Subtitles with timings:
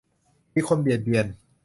[0.53, 1.25] มีคนเบียดเบียน